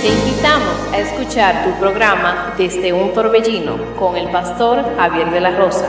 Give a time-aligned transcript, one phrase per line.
[0.00, 5.50] Te invitamos a escuchar tu programa Desde un Torbellino con el pastor Javier de la
[5.58, 5.88] Rosa.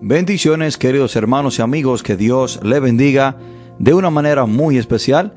[0.00, 3.36] Bendiciones queridos hermanos y amigos, que Dios le bendiga
[3.78, 5.36] de una manera muy especial.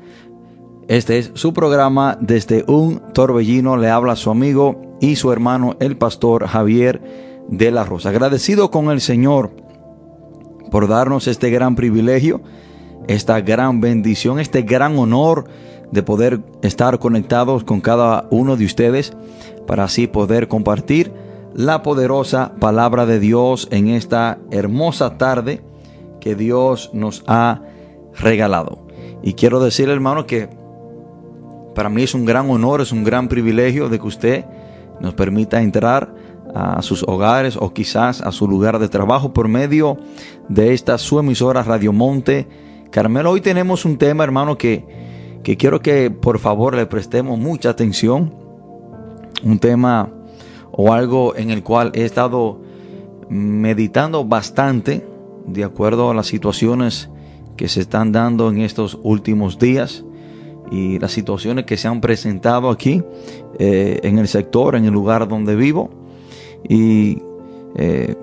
[0.90, 5.96] Este es su programa desde un torbellino, le habla su amigo y su hermano el
[5.96, 7.00] pastor Javier
[7.46, 8.08] de la Rosa.
[8.08, 9.52] Agradecido con el Señor
[10.68, 12.40] por darnos este gran privilegio,
[13.06, 15.44] esta gran bendición, este gran honor
[15.92, 19.12] de poder estar conectados con cada uno de ustedes
[19.68, 21.12] para así poder compartir
[21.54, 25.62] la poderosa palabra de Dios en esta hermosa tarde
[26.20, 27.62] que Dios nos ha
[28.18, 28.88] regalado.
[29.22, 30.58] Y quiero decir, hermano, que
[31.74, 34.44] para mí es un gran honor, es un gran privilegio de que usted
[35.00, 36.14] nos permita entrar
[36.54, 39.98] a sus hogares o quizás a su lugar de trabajo por medio
[40.48, 42.48] de esta su emisora Radio Monte.
[42.90, 44.84] Carmelo, hoy tenemos un tema, hermano, que,
[45.42, 48.34] que quiero que por favor le prestemos mucha atención.
[49.44, 50.10] Un tema
[50.72, 52.60] o algo en el cual he estado
[53.28, 55.06] meditando bastante
[55.46, 57.10] de acuerdo a las situaciones
[57.56, 60.04] que se están dando en estos últimos días
[60.70, 63.02] y las situaciones que se han presentado aquí
[63.58, 65.90] eh, en el sector, en el lugar donde vivo.
[66.68, 67.18] Y
[67.76, 68.14] eh,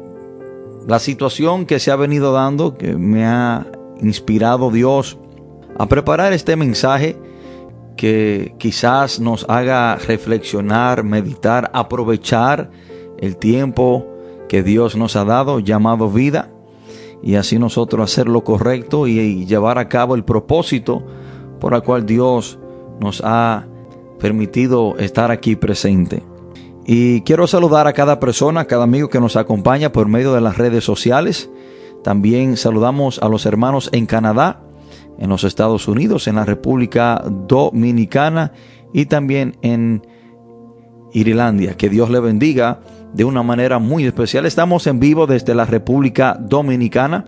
[0.87, 3.67] la situación que se ha venido dando que me ha
[4.01, 5.17] inspirado Dios
[5.77, 7.17] a preparar este mensaje
[7.97, 12.69] que quizás nos haga reflexionar, meditar, aprovechar
[13.17, 14.05] el tiempo
[14.47, 16.51] que Dios nos ha dado, llamado vida,
[17.21, 21.03] y así nosotros hacer lo correcto y, llevar a cabo el propósito
[21.59, 22.59] por el cual Dios
[22.99, 23.65] nos ha
[24.19, 26.23] permitido estar aquí presente.
[26.85, 30.41] Y quiero saludar a cada persona, a cada amigo que nos acompaña por medio de
[30.41, 31.49] las redes sociales.
[32.03, 34.61] También saludamos a los hermanos en Canadá,
[35.19, 38.53] en los Estados Unidos, en la República Dominicana
[38.93, 40.07] y también en
[41.11, 41.75] Irlandia.
[41.75, 42.79] Que Dios le bendiga
[43.13, 44.45] de una manera muy especial.
[44.45, 47.25] Estamos en vivo desde la República Dominicana.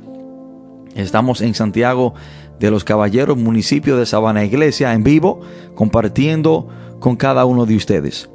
[0.95, 2.13] Estamos en Santiago
[2.59, 5.41] de los Caballeros, municipio de Sabana Iglesia, en vivo,
[5.75, 6.67] compartiendo
[6.99, 8.29] con cada uno de ustedes.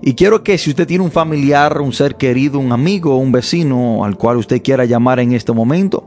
[0.00, 4.04] Y quiero que si usted tiene un familiar, un ser querido, un amigo, un vecino
[4.04, 6.04] al cual usted quiera llamar en este momento,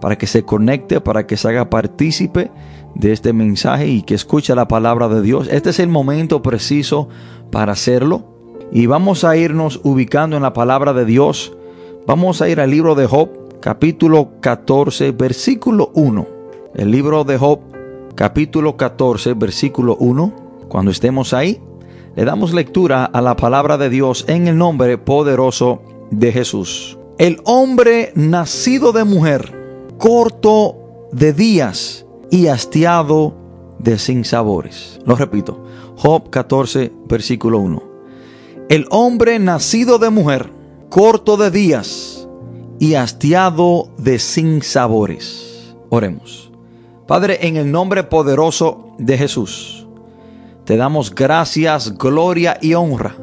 [0.00, 2.50] para que se conecte, para que se haga partícipe
[2.94, 5.48] de este mensaje y que escuche la palabra de Dios.
[5.50, 7.08] Este es el momento preciso
[7.50, 8.24] para hacerlo.
[8.72, 11.52] Y vamos a irnos ubicando en la palabra de Dios.
[12.06, 16.41] Vamos a ir al libro de Job, capítulo 14, versículo 1.
[16.74, 17.60] El libro de Job,
[18.14, 20.32] capítulo 14, versículo 1.
[20.68, 21.60] Cuando estemos ahí,
[22.16, 26.96] le damos lectura a la palabra de Dios en el nombre poderoso de Jesús.
[27.18, 33.34] El hombre nacido de mujer corto de días y hastiado
[33.78, 34.98] de sinsabores.
[35.04, 35.62] Lo repito,
[35.96, 37.82] Job 14, versículo 1.
[38.70, 40.50] El hombre nacido de mujer,
[40.88, 42.26] corto de días
[42.78, 45.74] y hastiado de sinsabores.
[45.90, 46.51] Oremos.
[47.06, 49.86] Padre, en el nombre poderoso de Jesús,
[50.64, 53.16] te damos gracias, gloria y honra.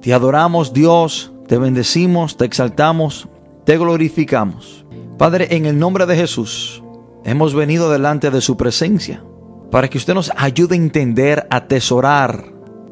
[0.00, 3.28] Te adoramos Dios, te bendecimos, te exaltamos,
[3.64, 4.82] te glorificamos
[5.22, 6.82] Padre, en el nombre de Jesús,
[7.22, 9.22] hemos venido delante de su presencia
[9.70, 12.46] para que usted nos ayude a entender, a atesorar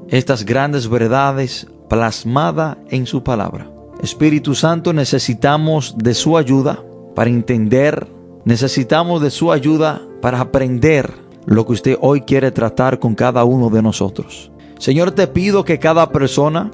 [0.07, 3.69] estas grandes verdades plasmadas en su palabra.
[4.01, 6.81] Espíritu Santo, necesitamos de su ayuda
[7.17, 8.07] para entender,
[8.45, 11.13] necesitamos de su ayuda para aprender
[11.47, 14.51] lo que usted hoy quiere tratar con cada uno de nosotros.
[14.79, 16.71] Señor, te pido que cada persona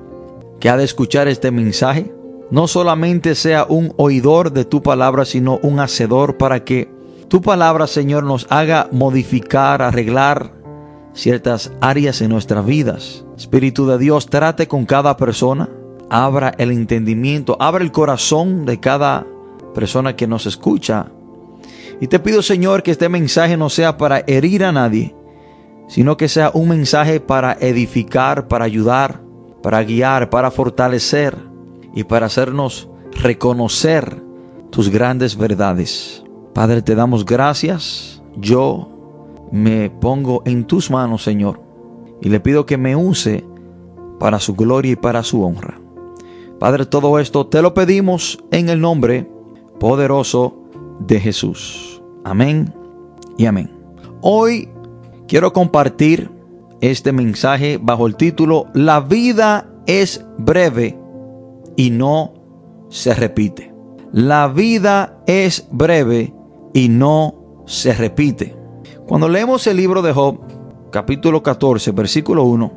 [0.60, 2.12] que ha de escuchar este mensaje
[2.50, 6.88] no solamente sea un oidor de tu palabra, sino un hacedor para que
[7.28, 10.52] tu palabra, Señor, nos haga modificar, arreglar
[11.12, 13.24] ciertas áreas en nuestras vidas.
[13.36, 15.68] Espíritu de Dios, trate con cada persona,
[16.08, 19.26] abra el entendimiento, abra el corazón de cada
[19.74, 21.08] persona que nos escucha.
[22.00, 25.14] Y te pido, Señor, que este mensaje no sea para herir a nadie,
[25.88, 29.20] sino que sea un mensaje para edificar, para ayudar,
[29.62, 31.36] para guiar, para fortalecer
[31.94, 32.90] y para hacernos
[33.22, 34.22] reconocer
[34.70, 36.22] tus grandes verdades.
[36.52, 38.22] Padre, te damos gracias.
[38.36, 38.90] Yo
[39.50, 41.60] me pongo en tus manos, Señor,
[42.20, 43.44] y le pido que me use
[44.18, 45.80] para su gloria y para su honra.
[46.58, 49.30] Padre, todo esto te lo pedimos en el nombre
[49.78, 50.65] poderoso
[51.00, 52.02] de Jesús.
[52.24, 52.72] Amén
[53.36, 53.70] y amén.
[54.20, 54.68] Hoy
[55.28, 56.30] quiero compartir
[56.80, 60.98] este mensaje bajo el título La vida es breve
[61.76, 62.34] y no
[62.88, 63.72] se repite.
[64.12, 66.32] La vida es breve
[66.72, 68.56] y no se repite.
[69.06, 70.40] Cuando leemos el libro de Job,
[70.90, 72.72] capítulo 14, versículo 1,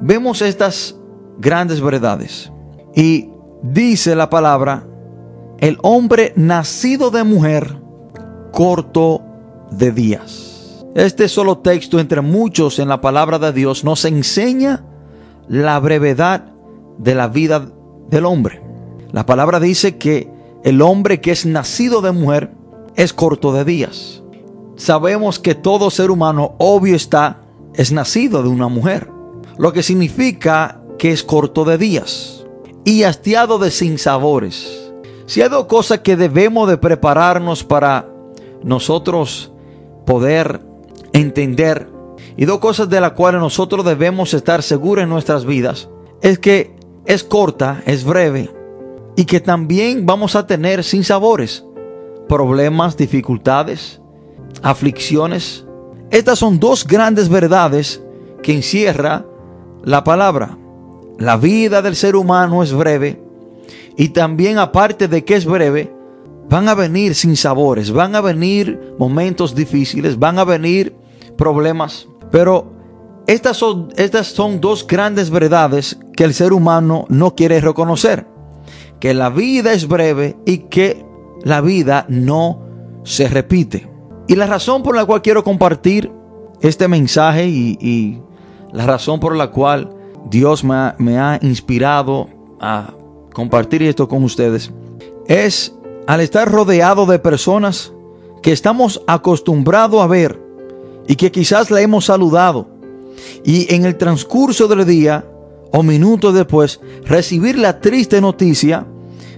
[0.00, 0.98] vemos estas
[1.38, 2.52] grandes verdades.
[2.94, 3.30] Y
[3.62, 4.87] dice la palabra,
[5.58, 7.76] el hombre nacido de mujer,
[8.52, 9.22] corto
[9.70, 10.84] de días.
[10.94, 14.84] Este solo texto entre muchos en la palabra de Dios nos enseña
[15.48, 16.52] la brevedad
[16.98, 17.70] de la vida
[18.08, 18.62] del hombre.
[19.12, 20.30] La palabra dice que
[20.64, 22.52] el hombre que es nacido de mujer
[22.96, 24.22] es corto de días.
[24.76, 27.42] Sabemos que todo ser humano, obvio está,
[27.74, 29.10] es nacido de una mujer,
[29.56, 32.44] lo que significa que es corto de días
[32.84, 34.87] y hastiado de sinsabores.
[35.28, 38.08] Si hay dos cosas que debemos de prepararnos para
[38.62, 39.52] nosotros
[40.06, 40.62] poder
[41.12, 41.86] entender
[42.34, 45.90] y dos cosas de las cuales nosotros debemos estar seguros en nuestras vidas,
[46.22, 48.50] es que es corta, es breve
[49.16, 51.62] y que también vamos a tener sinsabores,
[52.26, 54.00] problemas, dificultades,
[54.62, 55.66] aflicciones.
[56.10, 58.02] Estas son dos grandes verdades
[58.42, 59.26] que encierra
[59.84, 60.56] la palabra.
[61.18, 63.27] La vida del ser humano es breve
[63.98, 65.92] y también aparte de que es breve,
[66.48, 70.94] van a venir sinsabores, van a venir momentos difíciles, van a venir
[71.36, 72.72] problemas, pero
[73.26, 78.26] estas son, estas son dos grandes verdades que el ser humano no quiere reconocer
[79.00, 81.04] que la vida es breve y que
[81.42, 82.60] la vida no
[83.02, 83.90] se repite.
[84.28, 86.12] Y la razón por la cual quiero compartir
[86.60, 88.22] este mensaje y,
[88.72, 89.90] la razón por la cual
[90.30, 92.28] Dios me ha, me ha inspirado
[92.60, 92.92] a
[93.32, 94.72] compartir esto con ustedes
[95.26, 95.74] es
[96.06, 97.92] al estar rodeado de personas
[98.42, 100.40] que estamos acostumbrados a ver
[101.06, 102.66] y que quizás le hemos saludado
[103.44, 105.24] y en el transcurso del día
[105.72, 108.86] o minutos después recibir la triste noticia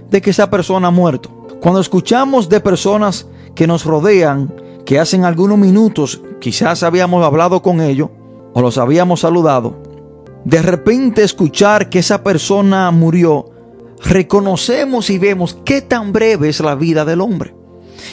[0.09, 1.29] de que esa persona ha muerto.
[1.61, 4.53] Cuando escuchamos de personas que nos rodean,
[4.85, 8.09] que hacen algunos minutos quizás habíamos hablado con ellos
[8.53, 9.75] o los habíamos saludado,
[10.43, 13.50] de repente escuchar que esa persona murió,
[14.03, 17.53] reconocemos y vemos qué tan breve es la vida del hombre.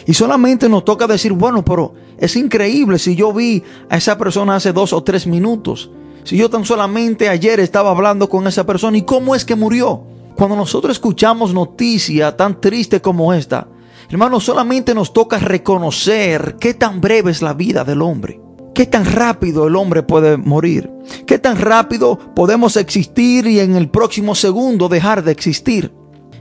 [0.06, 4.56] Y solamente nos toca decir, bueno, pero es increíble si yo vi a esa persona
[4.56, 5.90] hace dos o tres minutos.
[6.24, 10.02] Si yo tan solamente ayer estaba hablando con esa persona y cómo es que murió.
[10.34, 13.66] Cuando nosotros escuchamos noticia tan triste como esta,
[14.08, 18.40] hermano, solamente nos toca reconocer qué tan breve es la vida del hombre.
[18.78, 20.88] ¿Qué tan rápido el hombre puede morir?
[21.26, 25.92] ¿Qué tan rápido podemos existir y en el próximo segundo dejar de existir?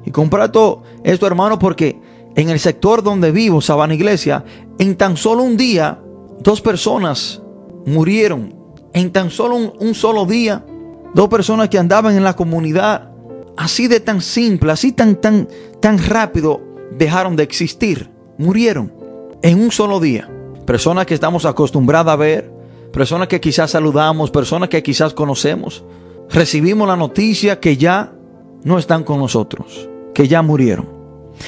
[0.05, 1.99] Y comparto esto, hermano, porque
[2.35, 4.45] en el sector donde vivo, Sabana Iglesia,
[4.77, 5.99] en tan solo un día,
[6.39, 7.41] dos personas
[7.87, 8.53] murieron
[8.93, 10.63] en tan solo un, solo día,
[11.15, 13.09] dos personas que andaban en la comunidad,
[13.57, 15.47] así de tan simple, así tan, tan,
[15.79, 16.61] tan rápido,
[16.99, 18.93] dejaron de existir, murieron
[19.41, 20.29] en un solo día.
[20.67, 22.51] Personas que estamos acostumbradas a ver,
[22.91, 25.85] personas que quizás saludamos, personas que quizás conocemos,
[26.29, 28.11] recibimos la noticia que ya
[28.65, 30.89] no están con nosotros, que ya murieron.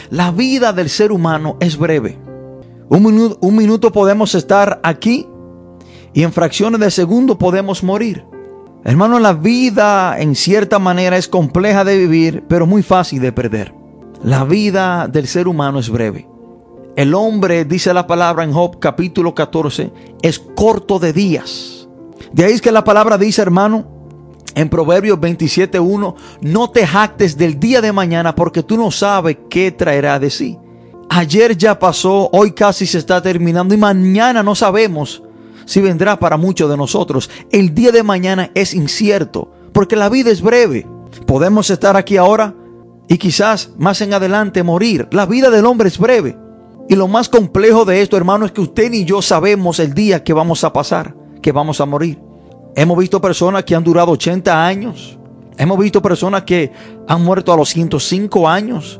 [0.10, 2.18] La vida del ser humano es breve.
[2.88, 5.27] Un minuto, un minuto podemos estar aquí
[6.13, 8.24] y en fracciones de segundo podemos morir.
[8.86, 13.73] Hermano, la vida en cierta manera es compleja de vivir, pero muy fácil de perder.
[14.23, 16.26] La vida del ser humano es breve.
[16.96, 19.92] El hombre, dice la palabra en Job capítulo 14,
[20.22, 21.88] es corto de días.
[22.34, 23.86] De ahí es que la palabra dice, hermano,
[24.56, 29.72] en Proverbios 27.1, no te jactes del día de mañana porque tú no sabes qué
[29.72, 30.58] traerá de sí.
[31.10, 35.24] Ayer ya pasó, hoy casi se está terminando y mañana no sabemos
[35.66, 37.30] si vendrá para muchos de nosotros.
[37.52, 40.86] El día de mañana es incierto, porque la vida es breve.
[41.26, 42.54] Podemos estar aquí ahora
[43.08, 45.08] y quizás más en adelante morir.
[45.12, 46.38] La vida del hombre es breve.
[46.90, 50.24] Y lo más complejo de esto, hermano, es que usted y yo sabemos el día
[50.24, 52.19] que vamos a pasar, que vamos a morir.
[52.76, 55.19] Hemos visto personas que han durado 80 años.
[55.56, 56.72] Hemos visto personas que
[57.08, 59.00] han muerto a los 105 años.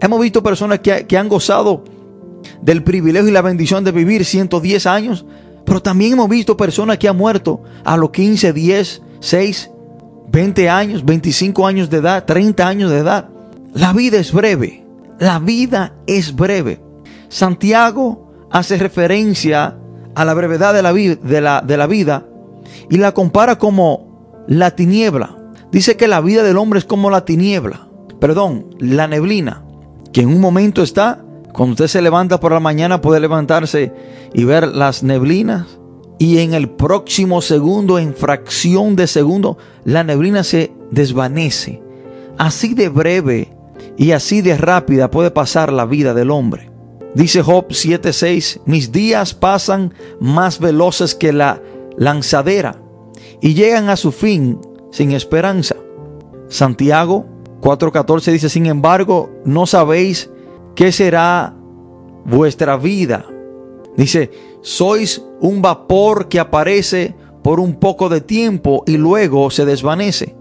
[0.00, 1.84] Hemos visto personas que, que han gozado
[2.62, 5.26] del privilegio y la bendición de vivir 110 años.
[5.66, 9.70] Pero también hemos visto personas que han muerto a los 15, 10, 6,
[10.28, 13.28] 20 años, 25 años de edad, 30 años de edad.
[13.74, 14.86] La vida es breve.
[15.18, 16.85] La vida es breve.
[17.28, 19.78] Santiago hace referencia
[20.14, 22.26] a la brevedad de la, de la, vida
[22.88, 25.36] y la compara como la tiniebla.
[25.70, 27.88] Dice que la vida del hombre es como la tiniebla.
[28.20, 29.62] Perdón, la neblina.
[30.12, 33.92] Que en un momento está cuando usted se levanta por la mañana puede levantarse
[34.32, 35.78] y ver las neblinas
[36.18, 41.82] y en el próximo segundo, en fracción de segundo, la neblina se desvanece.
[42.38, 43.54] Así de breve
[43.98, 46.70] y así de rápida puede pasar la vida del hombre.
[47.16, 51.62] Dice Job 7:6, mis días pasan más veloces que la
[51.96, 52.82] lanzadera
[53.40, 55.76] y llegan a su fin sin esperanza.
[56.48, 57.24] Santiago
[57.62, 60.28] 4:14 dice, sin embargo, no sabéis
[60.74, 61.56] qué será
[62.26, 63.24] vuestra vida.
[63.96, 64.30] Dice,
[64.60, 70.36] sois un vapor que aparece por un poco de tiempo y luego se desvanece.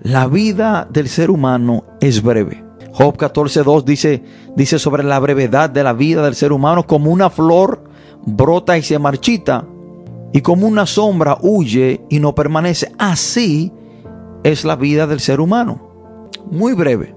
[0.00, 2.69] La vida del ser humano es breve.
[3.00, 4.22] Job 14.2 dice,
[4.54, 7.82] dice sobre la brevedad de la vida del ser humano como una flor
[8.26, 9.64] brota y se marchita
[10.34, 12.92] y como una sombra huye y no permanece.
[12.98, 13.72] Así
[14.44, 16.28] es la vida del ser humano.
[16.50, 17.14] Muy breve.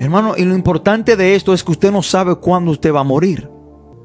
[0.00, 3.04] Hermano, y lo importante de esto es que usted no sabe cuándo usted va a
[3.04, 3.48] morir.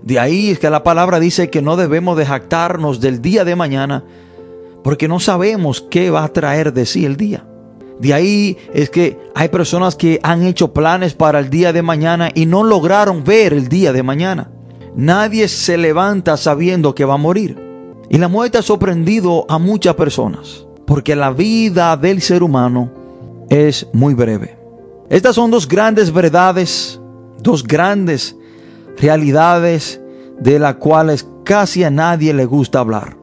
[0.04, 3.56] De ahí es que la palabra dice que no debemos de jactarnos del día de
[3.56, 4.06] mañana
[4.84, 7.49] porque no sabemos qué va a traer de sí el día.
[8.00, 12.30] De ahí es que hay personas que han hecho planes para el día de mañana
[12.34, 14.50] y no lograron ver el día de mañana.
[14.96, 17.58] Nadie se levanta sabiendo que va a morir.
[18.10, 22.90] Y la muerte ha sorprendido a muchas personas porque la vida del ser humano
[23.50, 24.58] es muy breve.
[25.10, 27.00] Estas son dos grandes verdades,
[27.44, 28.36] dos grandes
[28.98, 30.02] realidades
[30.40, 33.18] de las cuales casi a nadie le gusta hablar.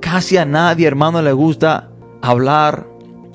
[0.00, 1.90] Casi a nadie, hermano, le gusta
[2.22, 2.87] hablar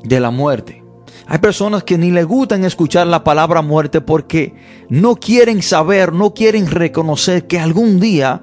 [0.03, 0.83] de la muerte.
[1.27, 4.53] Hay personas que ni le gustan escuchar la palabra muerte porque
[4.89, 8.41] no quieren saber, no quieren reconocer que algún día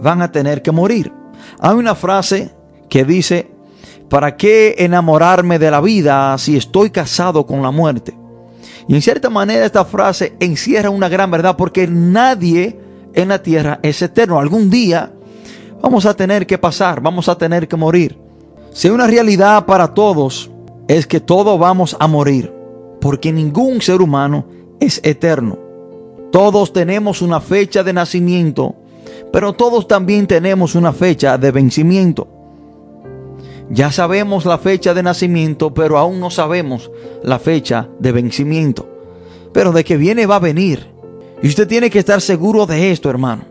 [0.00, 1.12] van a tener que morir.
[1.58, 2.54] Hay una frase
[2.90, 3.50] que dice,
[4.10, 8.14] ¿para qué enamorarme de la vida si estoy casado con la muerte?
[8.88, 12.78] Y en cierta manera esta frase encierra una gran verdad porque nadie
[13.14, 14.38] en la tierra es eterno.
[14.38, 15.12] Algún día
[15.80, 18.18] vamos a tener que pasar, vamos a tener que morir.
[18.72, 20.51] Si una realidad para todos
[20.98, 22.52] es que todos vamos a morir,
[23.00, 24.44] porque ningún ser humano
[24.78, 25.58] es eterno.
[26.30, 28.74] Todos tenemos una fecha de nacimiento,
[29.32, 32.28] pero todos también tenemos una fecha de vencimiento.
[33.70, 36.90] Ya sabemos la fecha de nacimiento, pero aún no sabemos
[37.22, 38.86] la fecha de vencimiento.
[39.54, 40.88] Pero de que viene va a venir.
[41.42, 43.44] Y usted tiene que estar seguro de esto, hermano.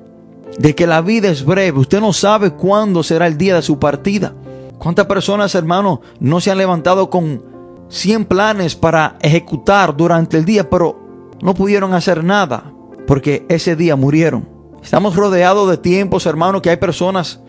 [0.60, 1.80] De que la vida es breve.
[1.80, 4.34] Usted no sabe cuándo será el día de su partida.
[4.82, 7.44] ¿Cuántas personas, hermano, no se han levantado con
[7.90, 10.98] 100 planes para ejecutar durante el día, pero
[11.40, 12.74] no pudieron hacer nada
[13.06, 14.50] porque ese día murieron?
[14.82, 17.42] Estamos rodeados de tiempos, hermano, que hay personas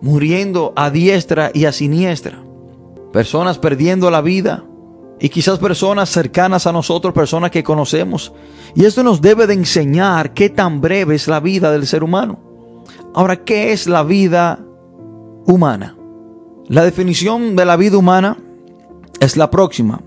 [0.00, 2.42] muriendo a diestra y a siniestra.
[3.12, 4.64] Personas perdiendo la vida.
[5.20, 8.32] Y quizás personas cercanas a nosotros, personas que conocemos.
[8.74, 12.40] Y esto nos debe de enseñar qué tan breve es la vida del ser humano.
[13.14, 14.58] Ahora, ¿qué es la vida
[15.46, 15.98] humana?
[16.68, 18.38] La definición de la vida humana
[19.20, 20.00] es la próxima.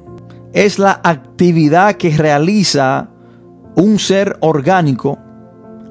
[0.53, 3.09] Es la actividad que realiza
[3.75, 5.17] un ser orgánico,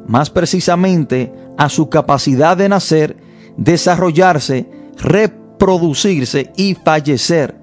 [0.06, 3.16] más precisamente a su capacidad de nacer
[3.56, 7.56] desarrollarse, reproducirse y fallecer.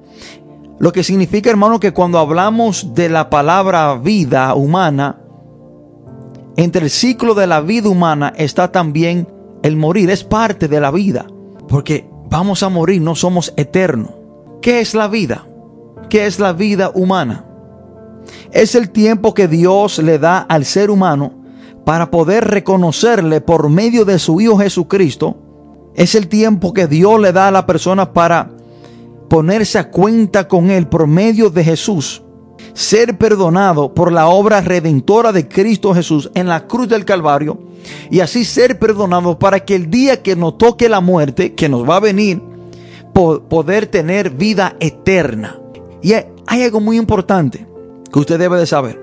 [0.79, 5.19] Lo que significa, hermano, que cuando hablamos de la palabra vida humana,
[6.57, 9.27] entre el ciclo de la vida humana está también
[9.63, 11.25] el morir, es parte de la vida,
[11.67, 14.11] porque vamos a morir, no somos eternos.
[14.61, 15.45] ¿Qué es la vida?
[16.09, 17.45] ¿Qué es la vida humana?
[18.51, 21.33] Es el tiempo que Dios le da al ser humano
[21.85, 25.37] para poder reconocerle por medio de su Hijo Jesucristo
[25.93, 28.49] es el tiempo que Dios le da a la persona para
[29.29, 32.23] ponerse a cuenta con Él por medio de Jesús.
[32.73, 37.59] Ser perdonado por la obra redentora de Cristo Jesús en la cruz del Calvario.
[38.09, 41.87] Y así ser perdonado para que el día que nos toque la muerte, que nos
[41.87, 42.41] va a venir,
[43.13, 45.59] poder tener vida eterna.
[46.01, 47.67] Y hay algo muy importante
[48.11, 48.99] que usted debe de saber.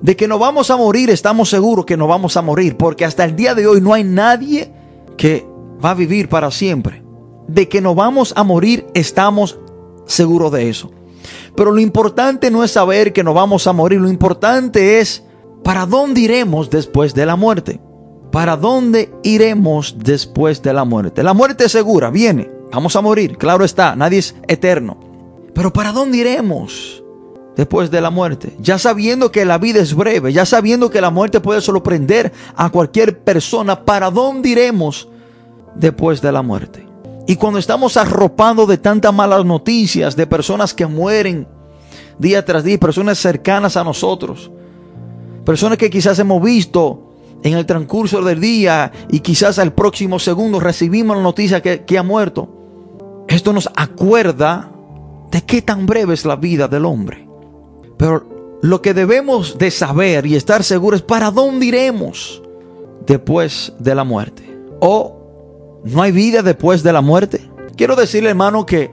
[0.00, 2.76] De que nos vamos a morir, estamos seguros que nos vamos a morir.
[2.76, 4.72] Porque hasta el día de hoy no hay nadie
[5.16, 5.46] que
[5.84, 7.02] va a vivir para siempre.
[7.48, 9.58] De que nos vamos a morir, estamos
[10.06, 10.90] seguros de eso.
[11.56, 15.24] Pero lo importante no es saber que nos vamos a morir, lo importante es
[15.64, 17.80] para dónde iremos después de la muerte.
[18.32, 21.22] ¿Para dónde iremos después de la muerte?
[21.22, 24.98] La muerte es segura, viene, vamos a morir, claro está, nadie es eterno.
[25.52, 27.02] Pero ¿para dónde iremos
[27.56, 28.54] después de la muerte?
[28.60, 32.70] Ya sabiendo que la vida es breve, ya sabiendo que la muerte puede sorprender a
[32.70, 35.08] cualquier persona, ¿para dónde iremos
[35.74, 36.89] después de la muerte.
[37.30, 41.46] Y cuando estamos arropando de tantas malas noticias, de personas que mueren
[42.18, 44.50] día tras día, personas cercanas a nosotros,
[45.44, 47.12] personas que quizás hemos visto
[47.44, 51.98] en el transcurso del día y quizás al próximo segundo recibimos la noticia que, que
[51.98, 52.48] ha muerto.
[53.28, 54.72] Esto nos acuerda
[55.30, 57.28] de qué tan breve es la vida del hombre.
[57.96, 62.42] Pero lo que debemos de saber y estar seguros es para dónde iremos
[63.06, 64.52] después de la muerte.
[64.80, 65.19] ¿O
[65.84, 67.50] no hay vida después de la muerte?
[67.76, 68.90] Quiero decirle, hermano, que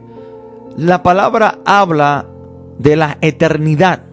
[0.78, 2.28] la palabra habla
[2.80, 4.04] de la eternidad.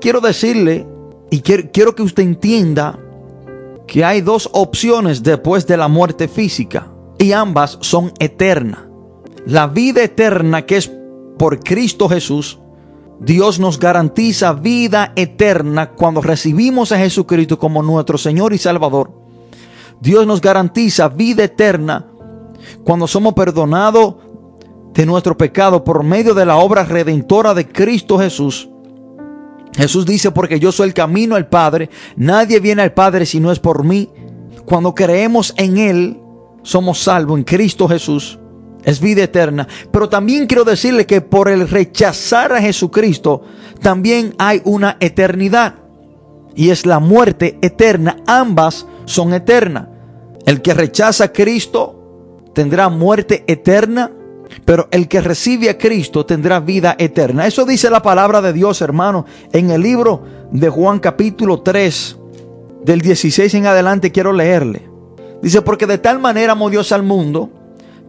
[0.00, 0.86] Quiero decirle
[1.30, 2.98] y quiero, que usted entienda
[3.86, 6.88] que hay dos opciones después de la muerte física
[7.18, 8.80] y ambas son eternas.
[9.46, 10.90] La vida eterna que es
[11.38, 12.58] por Cristo Jesús,
[13.20, 19.17] Dios nos garantiza vida eterna cuando recibimos a Jesucristo como nuestro Señor y Salvador.
[20.00, 22.06] Dios nos garantiza vida eterna
[22.84, 24.14] cuando somos perdonados
[24.94, 28.68] de nuestro pecado por medio de la obra redentora de Cristo Jesús.
[29.74, 33.52] Jesús dice, porque yo soy el camino al Padre, nadie viene al Padre si no
[33.52, 34.08] es por mí.
[34.64, 36.20] Cuando creemos en Él,
[36.62, 38.38] somos salvos en Cristo Jesús.
[38.84, 39.68] Es vida eterna.
[39.92, 43.42] Pero también quiero decirle que por el rechazar a Jesucristo,
[43.80, 45.76] también hay una eternidad.
[46.54, 48.16] Y es la muerte eterna.
[48.26, 49.88] Ambas son eternas.
[50.46, 54.12] El que rechaza a Cristo tendrá muerte eterna
[54.64, 57.46] pero el que recibe a Cristo tendrá vida eterna.
[57.46, 62.16] Eso dice la palabra de Dios, hermano, en el libro de Juan capítulo 3,
[62.84, 64.88] del 16 en adelante quiero leerle.
[65.42, 67.50] Dice, porque de tal manera amó Dios al mundo,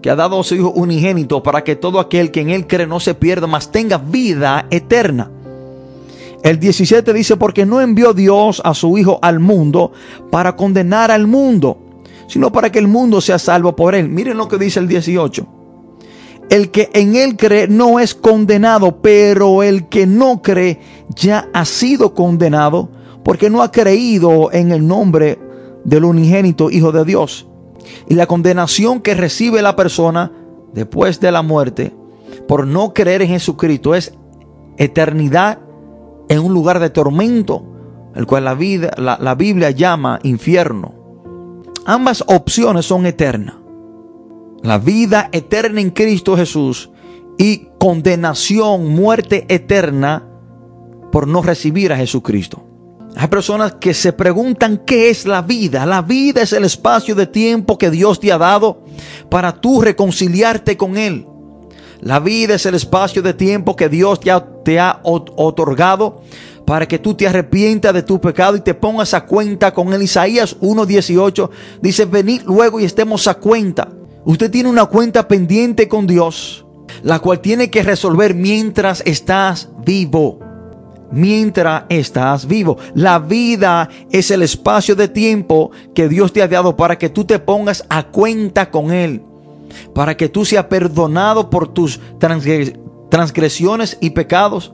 [0.01, 2.87] que ha dado a su Hijo unigénito para que todo aquel que en él cree
[2.87, 5.31] no se pierda, mas tenga vida eterna.
[6.43, 9.91] El 17 dice, porque no envió Dios a su Hijo al mundo
[10.31, 11.77] para condenar al mundo,
[12.27, 14.07] sino para que el mundo sea salvo por él.
[14.09, 15.47] Miren lo que dice el 18.
[16.49, 20.79] El que en él cree no es condenado, pero el que no cree
[21.15, 22.89] ya ha sido condenado
[23.23, 25.37] porque no ha creído en el nombre
[25.83, 27.47] del unigénito Hijo de Dios.
[28.07, 30.31] Y la condenación que recibe la persona
[30.73, 31.93] después de la muerte
[32.47, 34.13] por no creer en Jesucristo es
[34.77, 35.59] eternidad
[36.29, 37.65] en un lugar de tormento,
[38.15, 40.93] el cual la, vida, la, Biblia llama infierno.
[41.85, 43.59] Ambas opciones son eternas
[44.61, 46.89] la vida eterna en Cristo Jesús
[47.37, 50.27] y condenación, muerte eterna
[51.11, 52.65] por no recibir a Jesucristo.
[53.15, 55.85] Hay personas que se preguntan qué es la vida.
[55.85, 58.83] La vida es el espacio de tiempo que Dios te ha dado
[59.29, 61.25] para tú reconciliarte con Él.
[62.01, 66.21] La vida es el espacio de tiempo que Dios ha, te ha otorgado
[66.65, 70.03] para que tú te arrepientas de tu pecado y te pongas a cuenta con Él.
[70.03, 71.49] Isaías 1.18
[71.81, 73.89] dice, venid luego y estemos a cuenta.
[74.23, 76.65] Usted tiene una cuenta pendiente con Dios,
[77.01, 80.39] la cual tiene que resolver mientras estás vivo.
[81.11, 82.77] Mientras estás vivo.
[82.93, 87.25] La vida es el espacio de tiempo que Dios te ha dado para que tú
[87.25, 89.23] te pongas a cuenta con Él.
[89.93, 91.99] Para que tú seas perdonado por tus
[93.09, 94.73] transgresiones y pecados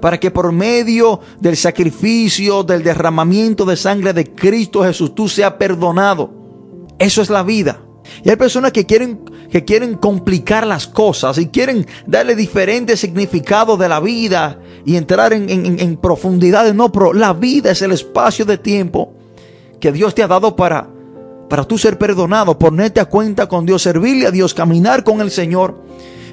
[0.00, 5.54] para que por medio del sacrificio, del derramamiento de sangre de Cristo Jesús, tú seas
[5.54, 6.30] perdonado.
[6.98, 7.80] Eso es la vida.
[8.24, 9.20] Y hay personas que quieren,
[9.50, 15.32] que quieren complicar las cosas y quieren darle diferentes significados de la vida y entrar
[15.32, 16.74] en, en, profundidades.
[16.74, 19.12] No, pero la vida es el espacio de tiempo
[19.80, 20.88] que Dios te ha dado para,
[21.48, 25.30] para tú ser perdonado, ponerte a cuenta con Dios, servirle a Dios, caminar con el
[25.30, 25.76] Señor,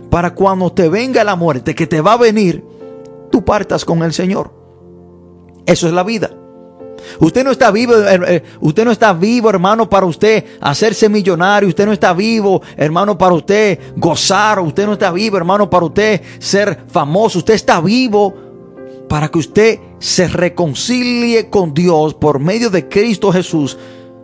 [0.10, 2.64] para cuando te venga la muerte, que te va a venir,
[3.32, 4.54] tú partas con el Señor.
[5.66, 6.30] Eso es la vida.
[7.20, 11.70] Usted no está vivo, eh, usted no está vivo, hermano, para usted hacerse millonario.
[11.70, 14.60] Usted no está vivo, hermano, para usted gozar.
[14.60, 17.40] Usted no está vivo, hermano, para usted ser famoso.
[17.40, 18.34] Usted está vivo
[19.08, 23.78] para que usted se reconcilie con Dios por medio de Cristo Jesús,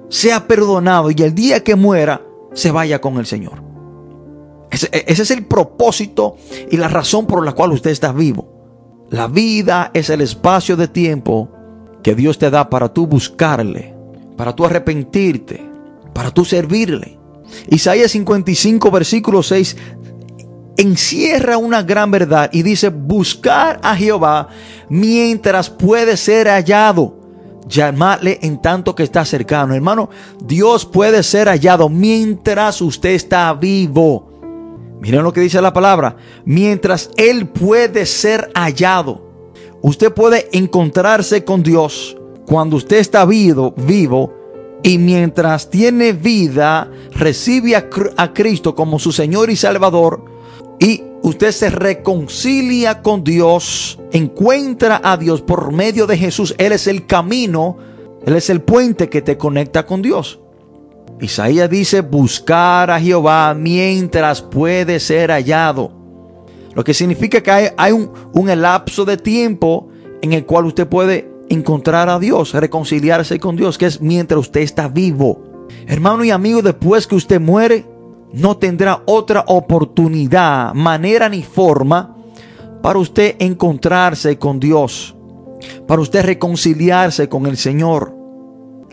[0.09, 2.21] sea perdonado y el día que muera
[2.53, 3.63] se vaya con el Señor.
[4.71, 6.37] Ese, ese es el propósito
[6.69, 8.59] y la razón por la cual usted está vivo.
[9.09, 11.49] La vida es el espacio de tiempo
[12.03, 13.95] que Dios te da para tú buscarle,
[14.37, 15.65] para tú arrepentirte,
[16.13, 17.17] para tú servirle.
[17.69, 19.75] Isaías 55, versículo 6,
[20.77, 24.49] encierra una gran verdad y dice, buscar a Jehová
[24.89, 27.18] mientras puede ser hallado.
[27.69, 29.75] Llamarle en tanto que está cercano.
[29.75, 30.09] Hermano,
[30.43, 34.27] Dios puede ser hallado mientras usted está vivo.
[34.99, 36.17] Miren lo que dice la palabra.
[36.43, 39.29] Mientras Él puede ser hallado.
[39.81, 44.33] Usted puede encontrarse con Dios cuando usted está vivo, vivo
[44.83, 50.25] y mientras tiene vida recibe a, a Cristo como su Señor y Salvador
[50.79, 56.55] y usted se reconcilia con Dios, encuentra a Dios por medio de Jesús.
[56.57, 57.77] Él es el camino
[58.25, 60.39] Él es el puente que te conecta con Dios.
[61.21, 65.91] Isaías dice, buscar a Jehová mientras puede ser hallado.
[66.73, 69.89] Lo que significa que hay, un, un elapso de tiempo
[70.21, 74.61] en el cual usted puede encontrar a Dios, reconciliarse con Dios, que es mientras usted
[74.61, 75.65] está vivo.
[75.87, 77.85] Hermano y amigo, después que usted muere,
[78.33, 82.15] no tendrá otra oportunidad, manera ni forma
[82.81, 85.15] para usted encontrarse con Dios,
[85.87, 88.15] para usted reconciliarse con el Señor.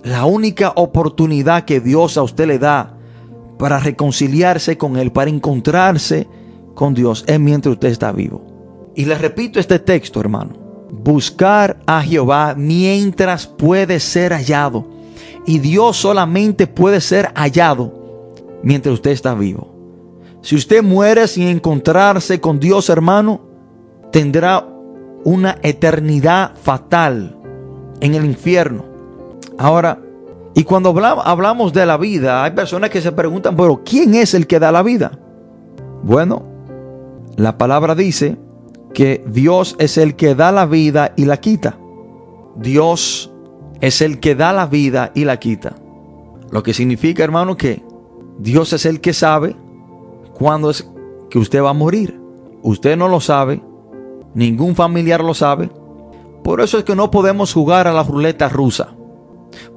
[0.03, 2.97] La única oportunidad que Dios a usted le da
[3.59, 6.27] para reconciliarse con Él, para encontrarse
[6.75, 8.43] con Dios, es mientras usted está vivo.
[8.95, 10.55] Y le repito este texto, hermano.
[10.91, 14.87] Buscar a Jehová mientras puede ser hallado.
[15.45, 17.96] Y Dios solamente puede ser hallado
[18.67, 19.73] mientras usted está vivo.
[20.43, 23.41] Si usted muere sin encontrarse con Dios, hermano,
[24.11, 24.67] tendrá
[25.23, 27.39] una eternidad fatal
[28.01, 28.85] en el infierno.
[29.57, 30.01] Ahora,
[30.53, 34.49] y cuando hablamos de la vida, hay personas que se preguntan, pero ¿quién es el
[34.49, 35.17] que da la vida?
[36.03, 36.43] Bueno,
[37.37, 38.37] la palabra dice
[38.93, 41.79] que Dios es el que da la vida y la quita.
[42.57, 43.31] Dios
[43.81, 45.77] es el que da la vida y la quita.
[46.51, 47.86] Lo que significa, hermano, que
[48.39, 49.57] Dios es el que sabe
[50.35, 50.89] cuándo es
[51.31, 52.21] que usted va a morir.
[52.63, 53.63] Usted no lo sabe,
[54.35, 55.71] ningún familiar lo sabe.
[56.43, 58.95] Por eso es que no podemos jugar a la ruleta rusa.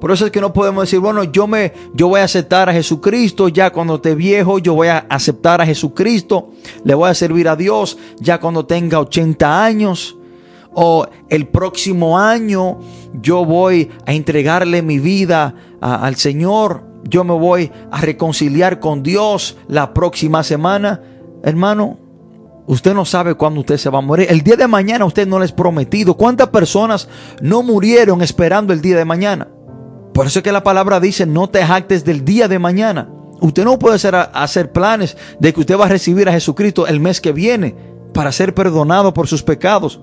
[0.00, 2.72] Por eso es que no podemos decir, bueno, yo me yo voy a aceptar a
[2.72, 6.50] Jesucristo ya cuando esté viejo, yo voy a aceptar a Jesucristo,
[6.84, 10.16] le voy a servir a Dios ya cuando tenga 80 años
[10.72, 12.78] o el próximo año
[13.20, 19.58] yo voy a entregarle mi vida al Señor, yo me voy a reconciliar con Dios
[19.68, 21.02] la próxima semana.
[21.42, 21.98] Hermano,
[22.70, 24.28] Usted no sabe cuándo usted se va a morir.
[24.30, 26.14] El día de mañana usted no le es prometido.
[26.14, 27.08] ¿Cuántas personas
[27.42, 29.48] no murieron esperando el día de mañana?
[30.14, 33.08] Por eso es que la palabra dice, no te jactes del día de mañana.
[33.40, 37.00] Usted no puede hacer, hacer planes de que usted va a recibir a Jesucristo el
[37.00, 37.74] mes que viene
[38.14, 40.00] para ser perdonado por sus pecados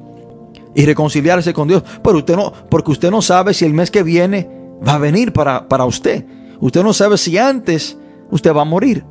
[0.75, 1.83] y reconciliarse con Dios.
[2.03, 4.49] Pero usted no, porque usted no sabe si el mes que viene
[4.85, 6.25] va a venir para, para usted.
[6.59, 7.97] Usted no sabe si antes
[8.31, 9.05] usted va a morir.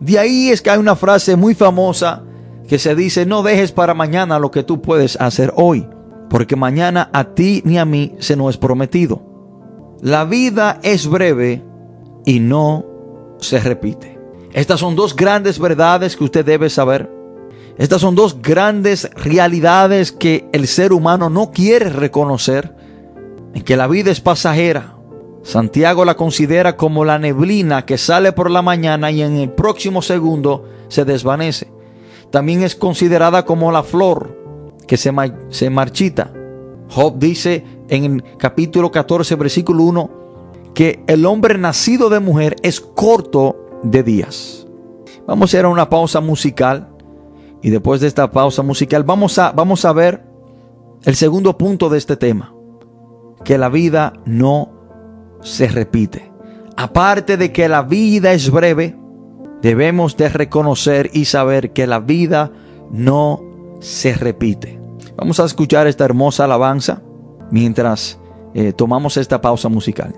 [0.00, 2.22] De ahí es que hay una frase muy famosa
[2.68, 5.88] que se dice, no dejes para mañana lo que tú puedes hacer hoy,
[6.28, 9.22] porque mañana a ti ni a mí se nos es prometido.
[10.00, 11.64] La vida es breve
[12.24, 12.84] y no
[13.38, 14.18] se repite.
[14.52, 17.10] Estas son dos grandes verdades que usted debe saber.
[17.78, 22.74] Estas son dos grandes realidades que el ser humano no quiere reconocer.
[23.54, 24.97] En que la vida es pasajera.
[25.48, 30.02] Santiago la considera como la neblina que sale por la mañana y en el próximo
[30.02, 31.72] segundo se desvanece.
[32.30, 36.34] También es considerada como la flor que se, marchita.
[36.90, 40.10] Job dice en el capítulo 14, versículo 1,
[40.74, 44.66] que el hombre nacido de mujer es corto de días.
[45.26, 46.90] Vamos a ir a una pausa musical
[47.62, 50.26] y después de esta pausa musical vamos a, vamos a ver
[51.04, 52.52] el segundo punto de este tema,
[53.44, 54.77] que la vida no
[55.42, 56.30] se repite.
[56.76, 58.96] Aparte de que la vida es breve,
[59.62, 62.52] debemos de reconocer y saber que la vida
[62.90, 63.42] no
[63.80, 64.80] se repite.
[65.16, 67.02] Vamos a escuchar esta hermosa alabanza
[67.50, 68.18] mientras
[68.54, 70.14] eh, tomamos esta pausa musical.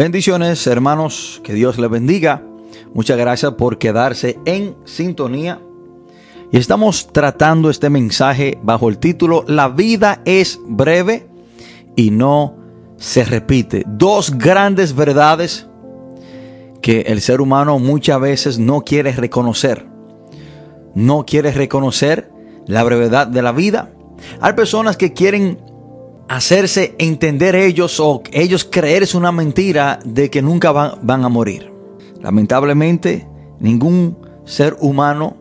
[0.00, 2.42] Bendiciones, hermanos, que Dios les bendiga.
[2.94, 5.60] Muchas gracias por quedarse en sintonía.
[6.50, 11.28] Y estamos tratando este mensaje bajo el título La vida es breve
[11.96, 12.56] y no
[12.96, 13.84] se repite.
[13.86, 15.66] Dos grandes verdades
[16.80, 19.86] que el ser humano muchas veces no quiere reconocer.
[20.94, 22.32] No quiere reconocer
[22.66, 23.92] la brevedad de la vida.
[24.40, 25.58] Hay personas que quieren
[26.30, 31.72] hacerse entender ellos o ellos creerse una mentira de que nunca van, van a morir.
[32.20, 33.26] Lamentablemente,
[33.58, 35.36] ningún ser humano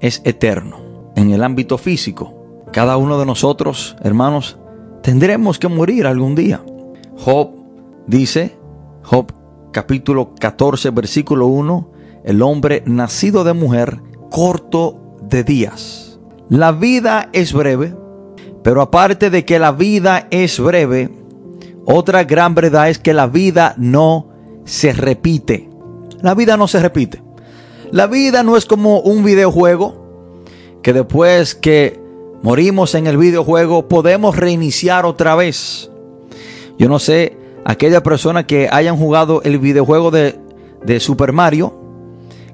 [0.00, 1.12] es eterno.
[1.14, 4.56] En el ámbito físico, cada uno de nosotros, hermanos,
[5.02, 6.64] tendremos que morir algún día.
[7.18, 7.50] Job
[8.06, 8.56] dice,
[9.02, 9.34] Job
[9.72, 11.92] capítulo 14, versículo 1,
[12.24, 14.00] el hombre nacido de mujer,
[14.30, 16.18] corto de días.
[16.48, 17.94] La vida es breve,
[18.62, 21.10] pero aparte de que la vida es breve,
[21.86, 24.28] otra gran verdad es que la vida no
[24.64, 25.68] se repite.
[26.20, 27.22] La vida no se repite.
[27.90, 30.00] La vida no es como un videojuego
[30.82, 31.98] que después que
[32.42, 35.90] morimos en el videojuego podemos reiniciar otra vez.
[36.78, 40.38] Yo no sé, aquella persona que hayan jugado el videojuego de,
[40.84, 41.74] de Super Mario,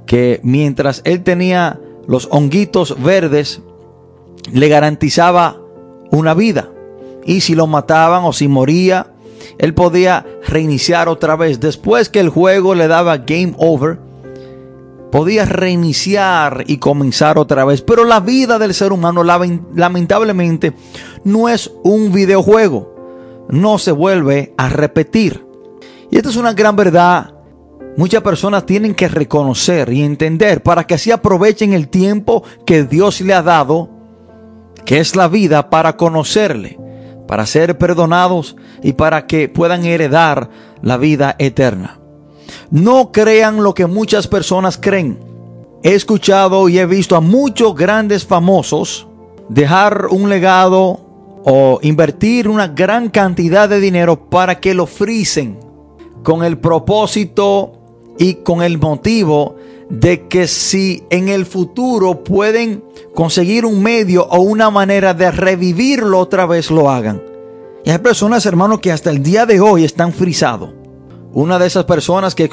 [0.06, 3.60] que mientras él tenía los honguitos verdes,
[4.52, 5.60] le garantizaba
[6.10, 6.70] una vida.
[7.24, 9.08] Y si lo mataban o si moría,
[9.58, 11.60] él podía reiniciar otra vez.
[11.60, 13.98] Después que el juego le daba game over,
[15.10, 17.82] podía reiniciar y comenzar otra vez.
[17.82, 20.72] Pero la vida del ser humano lamentablemente
[21.24, 22.94] no es un videojuego.
[23.48, 25.44] No se vuelve a repetir.
[26.10, 27.34] Y esta es una gran verdad.
[27.96, 33.22] Muchas personas tienen que reconocer y entender para que así aprovechen el tiempo que Dios
[33.22, 33.88] le ha dado,
[34.86, 36.78] que es la vida, para conocerle,
[37.28, 40.48] para ser perdonados y para que puedan heredar
[40.80, 41.98] la vida eterna.
[42.70, 45.18] No crean lo que muchas personas creen.
[45.82, 49.06] He escuchado y he visto a muchos grandes famosos
[49.48, 51.00] dejar un legado
[51.44, 55.58] o invertir una gran cantidad de dinero para que lo frisen
[56.22, 57.75] con el propósito
[58.18, 59.56] y con el motivo
[59.88, 62.82] de que si en el futuro pueden
[63.14, 67.22] conseguir un medio o una manera de revivirlo otra vez lo hagan.
[67.84, 70.70] Y hay personas, hermanos, que hasta el día de hoy están frisados.
[71.32, 72.50] Una de esas personas que,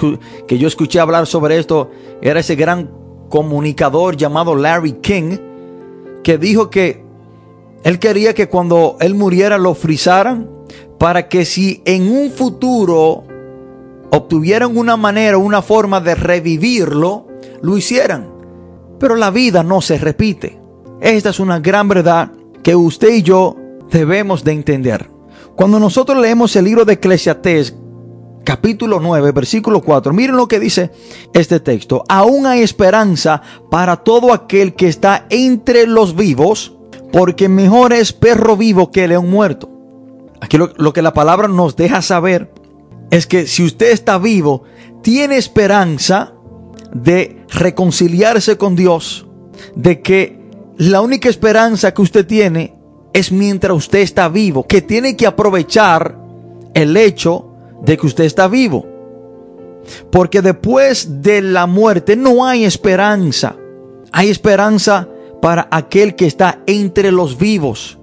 [0.47, 1.89] que yo escuché hablar sobre esto
[2.21, 2.91] era ese gran
[3.29, 5.37] comunicador llamado Larry King,
[6.23, 7.03] que dijo que
[7.83, 10.49] él quería que cuando él muriera lo frisaran
[10.99, 13.23] para que si en un futuro
[14.13, 17.27] obtuvieran una manera, una forma de revivirlo,
[17.61, 18.31] lo hicieran.
[18.99, 20.59] Pero la vida no se repite.
[21.01, 23.55] Esta es una gran verdad que usted y yo
[23.89, 25.09] debemos de entender.
[25.55, 27.75] Cuando nosotros leemos el libro de Eclesiastés,
[28.43, 30.91] capítulo 9, versículo 4, miren lo que dice
[31.33, 32.03] este texto.
[32.07, 36.75] Aún hay esperanza para todo aquel que está entre los vivos,
[37.11, 39.69] porque mejor es perro vivo que león muerto.
[40.39, 42.51] Aquí lo, lo que la palabra nos deja saber
[43.11, 44.63] es que si usted está vivo,
[45.01, 46.33] tiene esperanza
[46.93, 49.25] de reconciliarse con Dios,
[49.75, 50.39] de que
[50.77, 52.75] la única esperanza que usted tiene
[53.13, 56.17] es mientras usted está vivo, que tiene que aprovechar
[56.73, 58.85] el hecho de que usted está vivo.
[60.11, 63.55] Porque después de la muerte no hay esperanza.
[64.11, 65.07] Hay esperanza
[65.41, 67.99] para aquel que está entre los vivos.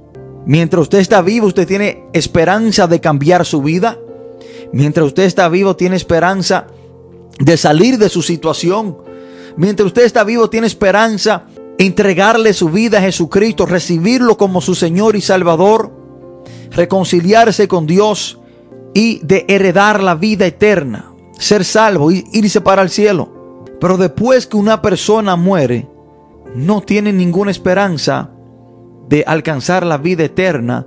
[0.47, 3.99] Mientras usted está vivo, usted tiene esperanza de cambiar su vida.
[4.73, 6.67] Mientras usted está vivo, tiene esperanza
[7.39, 8.99] de salir de su situación.
[9.57, 11.45] Mientras usted está vivo, tiene esperanza
[11.79, 15.91] de entregarle su vida a Jesucristo, recibirlo como su Señor y Salvador,
[16.71, 18.39] reconciliarse con Dios
[18.95, 23.65] y de heredar la vida eterna, ser salvo y irse para el cielo.
[23.81, 25.89] Pero después que una persona muere,
[26.55, 28.31] no tiene ninguna esperanza
[29.09, 30.87] de alcanzar la vida eterna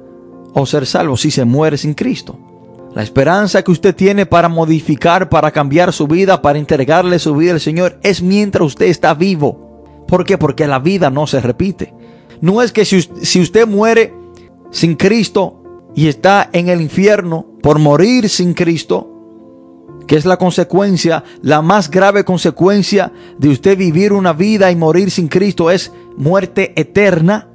[0.53, 2.37] o ser salvo si se muere sin Cristo.
[2.95, 7.53] La esperanza que usted tiene para modificar, para cambiar su vida, para entregarle su vida
[7.53, 10.05] al Señor es mientras usted está vivo.
[10.07, 10.37] ¿Por qué?
[10.37, 11.93] Porque la vida no se repite.
[12.39, 14.13] No es que si, si usted muere
[14.69, 15.63] sin Cristo
[15.95, 19.09] y está en el infierno por morir sin Cristo,
[20.05, 25.09] que es la consecuencia, la más grave consecuencia de usted vivir una vida y morir
[25.09, 27.47] sin Cristo es muerte eterna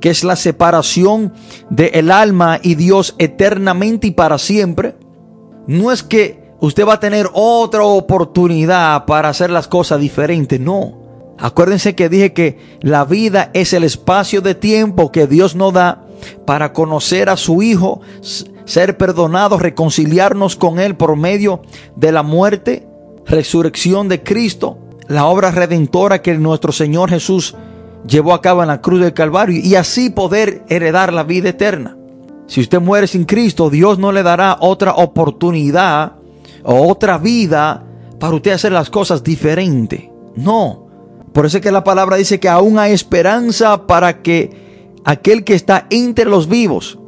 [0.00, 1.32] que es la separación
[1.70, 4.96] del el alma y Dios eternamente y para siempre,
[5.66, 11.04] no es que usted va a tener otra oportunidad para hacer las cosas diferentes, no.
[11.38, 16.04] Acuérdense que dije que la vida es el espacio de tiempo que Dios nos da
[16.46, 18.00] para conocer a su Hijo,
[18.64, 21.62] ser perdonados, reconciliarnos con Él por medio
[21.96, 22.86] de la muerte,
[23.26, 24.78] resurrección de Cristo,
[25.08, 27.56] la obra redentora que nuestro Señor Jesús
[28.06, 31.96] llevó a cabo en la cruz del Calvario y así poder heredar la vida eterna.
[32.46, 36.16] Si usted muere sin Cristo, Dios no le dará otra oportunidad
[36.62, 37.84] o otra vida
[38.18, 40.10] para usted hacer las cosas diferente.
[40.36, 40.86] No.
[41.32, 45.54] Por eso es que la palabra dice que aún hay esperanza para que aquel que
[45.54, 46.98] está entre los vivos,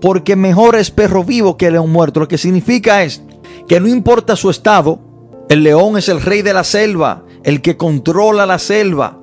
[0.00, 2.20] porque mejor es perro vivo que león muerto.
[2.20, 3.22] Lo que significa es
[3.66, 5.00] que no importa su estado,
[5.48, 9.18] el león es el rey de la selva, el que controla la selva,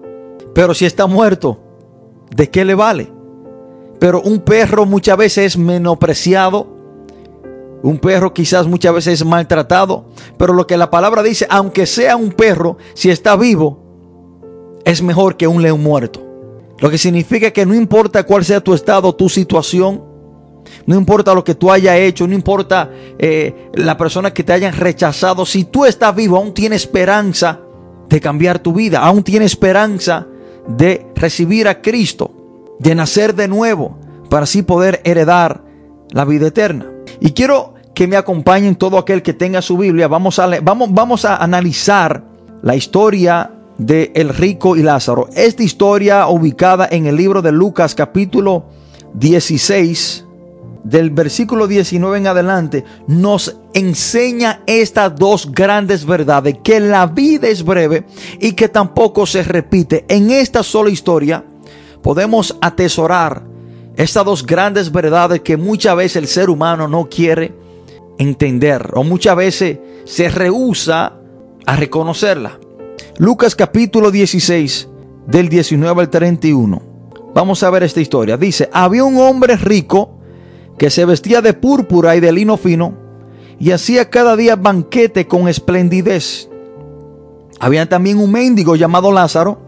[0.56, 1.60] pero si está muerto,
[2.34, 3.12] ¿de qué le vale?
[4.00, 6.66] Pero un perro muchas veces es menospreciado.
[7.84, 10.06] Un perro quizás muchas veces es maltratado.
[10.38, 13.84] Pero lo que la palabra dice, aunque sea un perro, si está vivo,
[14.86, 16.26] es mejor que un león muerto.
[16.80, 20.06] Lo que significa que no importa cuál sea tu estado, tu situación,
[20.86, 22.90] no importa lo que tú hayas hecho, no importa
[23.20, 27.60] eh, la persona que te hayan rechazado, si tú estás vivo, aún tienes esperanza
[28.08, 30.28] de cambiar tu vida, aún tienes esperanza
[30.68, 32.32] de recibir a Cristo,
[32.80, 33.98] de nacer de nuevo,
[34.30, 35.64] para así poder heredar
[36.12, 36.92] la vida eterna.
[37.20, 40.08] Y quiero que me acompañen todo aquel que tenga su Biblia.
[40.08, 42.24] Vamos a, vamos, a analizar
[42.62, 45.30] la historia de el rico y Lázaro.
[45.34, 48.66] Esta historia ubicada en el libro de Lucas capítulo
[49.14, 50.25] 16
[50.86, 57.66] del versículo 19 en adelante nos enseña estas dos grandes verdades, que la vida es
[57.66, 58.06] breve
[58.40, 60.06] y que tampoco se repite.
[60.08, 61.44] En esta sola historia
[62.04, 63.44] podemos atesorar
[63.98, 67.56] estas dos grandes verdades que muchas veces el ser humano no quiere
[68.20, 71.14] entender o muchas veces se rehúsa
[71.66, 72.60] a reconocerla.
[73.18, 74.88] Lucas capítulo 16
[75.26, 76.82] del 19 al 31.
[77.34, 78.38] Vamos a ver esta historia.
[78.38, 80.15] Dice, había un hombre rico
[80.78, 82.94] que se vestía de púrpura y de lino fino,
[83.60, 86.50] y hacía cada día banquete con esplendidez.
[87.60, 89.62] Había también un mendigo llamado Lázaro,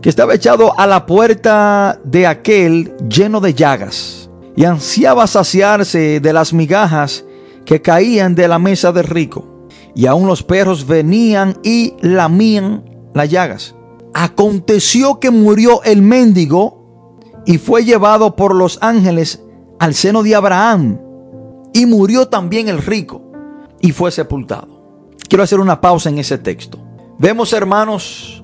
[0.00, 6.32] que estaba echado a la puerta de aquel lleno de llagas, y ansiaba saciarse de
[6.32, 7.24] las migajas
[7.64, 9.68] que caían de la mesa del rico.
[9.94, 12.84] Y aún los perros venían y lamían
[13.14, 13.74] las llagas.
[14.12, 19.43] Aconteció que murió el mendigo y fue llevado por los ángeles
[19.84, 20.98] al seno de Abraham.
[21.74, 23.20] Y murió también el rico
[23.82, 25.12] y fue sepultado.
[25.28, 26.78] Quiero hacer una pausa en ese texto.
[27.18, 28.42] Vemos, hermanos,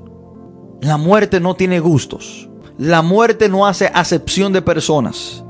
[0.82, 2.50] la muerte no tiene gustos.
[2.76, 5.42] La muerte no hace acepción de personas.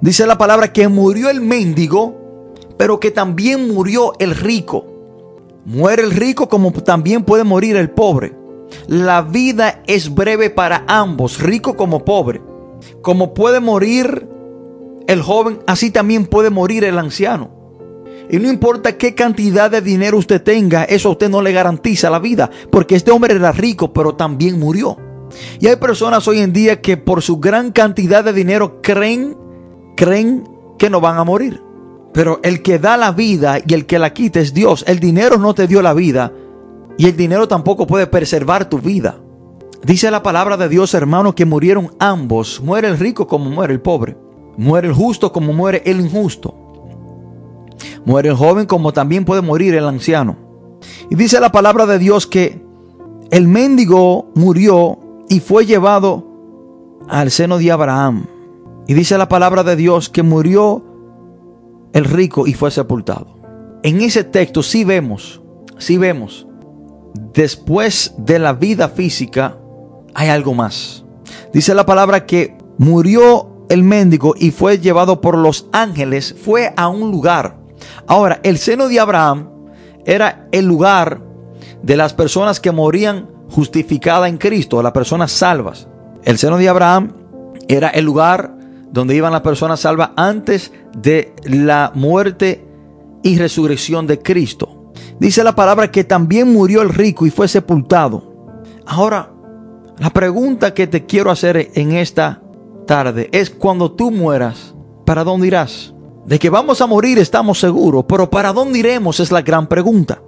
[0.00, 4.84] Dice la palabra que murió el mendigo, pero que también murió el rico.
[5.64, 8.36] Muere el rico como también puede morir el pobre.
[8.88, 12.42] La vida es breve para ambos, rico como pobre.
[13.00, 14.35] Como puede morir
[15.06, 17.50] el joven, así también puede morir el anciano.
[18.28, 22.10] Y no importa qué cantidad de dinero usted tenga, eso a usted no le garantiza
[22.10, 24.96] la vida, porque este hombre era rico, pero también murió.
[25.60, 29.36] Y hay personas hoy en día que por su gran cantidad de dinero creen,
[29.96, 30.48] creen
[30.78, 31.62] que no van a morir.
[32.12, 34.84] Pero el que da la vida y el que la quita es Dios.
[34.86, 36.32] El dinero no te dio la vida
[36.96, 39.20] y el dinero tampoco puede preservar tu vida.
[39.84, 42.60] Dice la palabra de Dios, hermano, que murieron ambos.
[42.62, 44.16] Muere el rico como muere el pobre.
[44.56, 46.54] Muere el justo como muere el injusto.
[48.04, 50.36] Muere el joven como también puede morir el anciano.
[51.10, 52.64] Y dice la palabra de Dios que
[53.30, 54.98] el mendigo murió
[55.28, 56.24] y fue llevado
[57.08, 58.26] al seno de Abraham.
[58.86, 60.84] Y dice la palabra de Dios que murió
[61.92, 63.36] el rico y fue sepultado.
[63.82, 65.40] En ese texto sí vemos,
[65.78, 66.46] sí vemos,
[67.34, 69.58] después de la vida física
[70.14, 71.04] hay algo más.
[71.52, 76.88] Dice la palabra que murió el mendigo y fue llevado por los ángeles, fue a
[76.88, 77.58] un lugar.
[78.06, 79.50] Ahora, el seno de Abraham
[80.04, 81.20] era el lugar
[81.82, 85.88] de las personas que morían justificadas en Cristo, las personas salvas.
[86.24, 87.12] El seno de Abraham
[87.68, 88.56] era el lugar
[88.90, 92.66] donde iban las personas salvas antes de la muerte
[93.22, 94.92] y resurrección de Cristo.
[95.18, 98.54] Dice la palabra que también murió el rico y fue sepultado.
[98.86, 99.32] Ahora,
[99.98, 102.42] la pregunta que te quiero hacer en esta
[102.86, 104.74] tarde es cuando tú mueras,
[105.04, 105.92] ¿para dónde irás?
[106.24, 109.20] De que vamos a morir estamos seguros, pero ¿para dónde iremos?
[109.20, 110.22] Es la gran pregunta.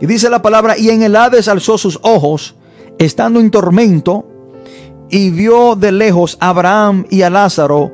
[0.00, 2.54] Y dice la palabra, y en el Hades alzó sus ojos,
[2.98, 4.26] estando en tormento,
[5.08, 7.92] y vio de lejos a Abraham y a Lázaro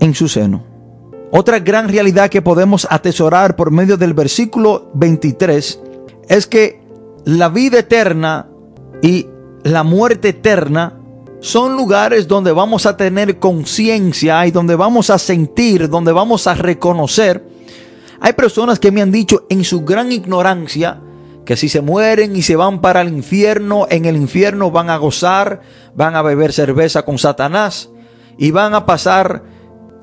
[0.00, 0.64] en su seno.
[1.32, 5.80] Otra gran realidad que podemos atesorar por medio del versículo 23
[6.28, 6.80] es que
[7.24, 8.48] la vida eterna
[9.02, 9.26] y
[9.64, 11.00] la muerte eterna
[11.44, 16.54] son lugares donde vamos a tener conciencia y donde vamos a sentir, donde vamos a
[16.54, 17.46] reconocer.
[18.18, 21.02] Hay personas que me han dicho en su gran ignorancia
[21.44, 24.96] que si se mueren y se van para el infierno, en el infierno van a
[24.96, 25.60] gozar,
[25.94, 27.90] van a beber cerveza con Satanás
[28.38, 29.42] y van a pasar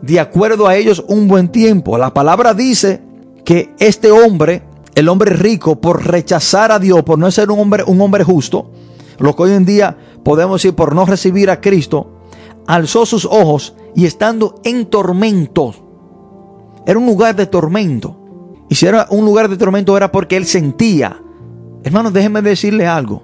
[0.03, 1.97] de acuerdo a ellos un buen tiempo.
[1.97, 3.01] La palabra dice
[3.43, 4.61] que este hombre,
[4.93, 8.69] el hombre rico, por rechazar a Dios, por no ser un hombre, un hombre justo,
[9.17, 12.21] lo que hoy en día podemos decir por no recibir a Cristo,
[12.67, 15.73] alzó sus ojos y estando en tormento,
[16.85, 18.17] era un lugar de tormento.
[18.69, 21.21] Y si era un lugar de tormento era porque él sentía.
[21.83, 23.23] Hermanos, déjenme decirle algo.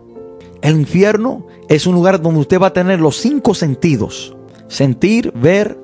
[0.61, 4.35] El infierno es un lugar donde usted va a tener los cinco sentidos.
[4.67, 5.79] Sentir, ver.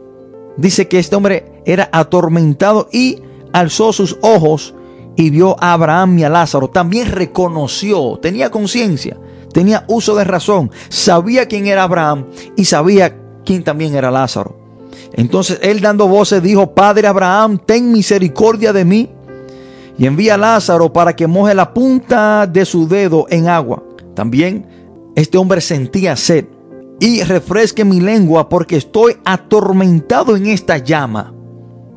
[0.57, 3.21] Dice que este hombre era atormentado y
[3.53, 4.75] alzó sus ojos
[5.15, 6.69] y vio a Abraham y a Lázaro.
[6.69, 9.17] También reconoció, tenía conciencia
[9.53, 12.25] tenía uso de razón, sabía quién era Abraham
[12.57, 14.57] y sabía quién también era Lázaro.
[15.13, 19.09] Entonces él dando voces dijo, Padre Abraham, ten misericordia de mí
[19.97, 23.83] y envía a Lázaro para que moje la punta de su dedo en agua.
[24.15, 24.67] También
[25.15, 26.45] este hombre sentía sed
[26.99, 31.33] y refresque mi lengua porque estoy atormentado en esta llama.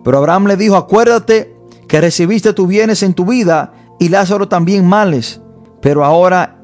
[0.05, 1.57] Pero Abraham le dijo, acuérdate
[1.89, 5.41] que recibiste tus bienes en tu vida y Lázaro también males,
[5.81, 6.56] pero ahora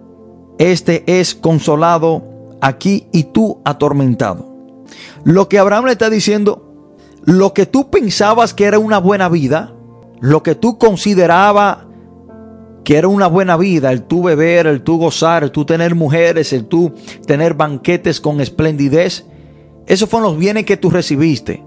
[0.59, 4.53] este es consolado aquí y tú atormentado.
[5.25, 9.75] Lo que Abraham le está diciendo, lo que tú pensabas que era una buena vida,
[10.21, 11.79] lo que tú considerabas
[12.85, 16.53] que era una buena vida, el tú beber, el tú gozar, el tú tener mujeres,
[16.53, 16.93] el tú
[17.27, 19.25] tener banquetes con esplendidez,
[19.87, 21.63] esos fueron los bienes que tú recibiste,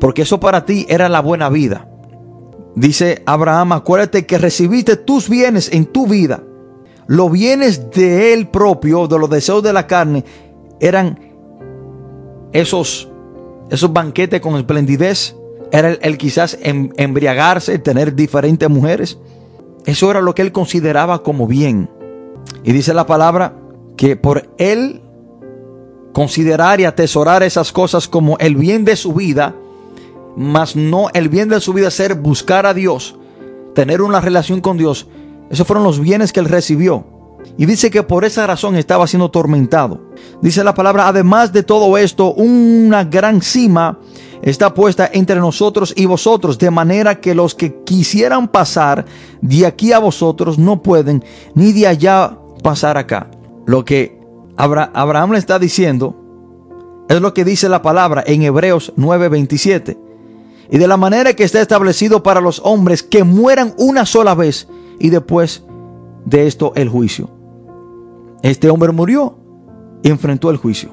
[0.00, 1.88] porque eso para ti era la buena vida.
[2.74, 6.42] Dice Abraham, acuérdate que recibiste tus bienes en tu vida
[7.06, 10.24] los bienes de él propio, de los deseos de la carne,
[10.80, 11.18] eran
[12.52, 13.08] esos,
[13.70, 15.36] esos banquetes con esplendidez.
[15.70, 19.18] Era el, quizás em, embriagarse, tener diferentes mujeres.
[19.86, 21.90] Eso era lo que él consideraba como bien.
[22.62, 23.54] Y dice la palabra
[23.96, 25.02] que por él
[26.12, 29.54] considerar y atesorar esas cosas como el bien de su vida,
[30.36, 33.16] mas no el bien de su vida ser buscar a Dios,
[33.74, 35.08] tener una relación con Dios,
[35.54, 37.06] esos fueron los bienes que él recibió.
[37.56, 40.00] Y dice que por esa razón estaba siendo tormentado.
[40.42, 43.98] Dice la palabra, además de todo esto, una gran cima
[44.42, 49.04] está puesta entre nosotros y vosotros, de manera que los que quisieran pasar
[49.40, 51.24] de aquí a vosotros no pueden,
[51.54, 53.30] ni de allá pasar acá.
[53.66, 54.20] Lo que
[54.56, 56.16] Abraham le está diciendo
[57.08, 59.96] es lo que dice la palabra en Hebreos 9:27.
[60.70, 64.66] Y de la manera que está establecido para los hombres que mueran una sola vez
[64.98, 65.64] y después
[66.24, 67.30] de esto el juicio.
[68.42, 69.36] Este hombre murió
[70.02, 70.90] y enfrentó el juicio.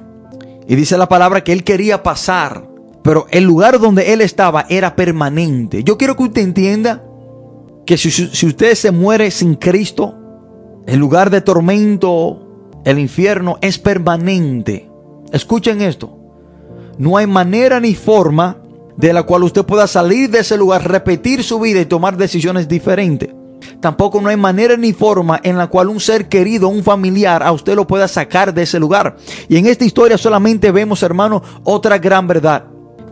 [0.67, 2.67] Y dice la palabra que él quería pasar,
[3.03, 5.83] pero el lugar donde él estaba era permanente.
[5.83, 7.03] Yo quiero que usted entienda
[7.85, 10.15] que si, si usted se muere sin Cristo,
[10.85, 12.47] el lugar de tormento
[12.85, 14.89] el infierno es permanente.
[15.31, 16.17] Escuchen esto.
[16.97, 18.57] No hay manera ni forma
[18.97, 22.67] de la cual usted pueda salir de ese lugar, repetir su vida y tomar decisiones
[22.67, 23.29] diferentes.
[23.79, 27.51] Tampoco no hay manera ni forma en la cual un ser querido, un familiar, a
[27.51, 29.17] usted lo pueda sacar de ese lugar.
[29.49, 32.65] Y en esta historia solamente vemos, hermano, otra gran verdad.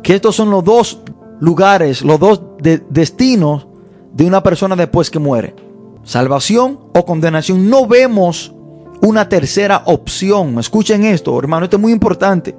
[0.03, 0.99] Que estos son los dos
[1.39, 3.67] lugares, los dos de- destinos
[4.13, 5.55] de una persona después que muere.
[6.03, 7.69] Salvación o condenación.
[7.69, 8.53] No vemos
[9.01, 10.57] una tercera opción.
[10.59, 12.55] Escuchen esto, hermano, esto es muy importante.